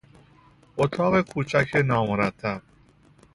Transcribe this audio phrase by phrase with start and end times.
[0.77, 2.61] اتاق کوچک نامرتب